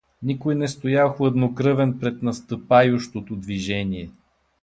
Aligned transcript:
Никой 0.23 0.55
не 0.55 0.67
стоял 0.67 1.09
хладнокръвен 1.13 1.99
пред 1.99 2.23
настъпающото 2.23 3.35
движение. 3.35 4.09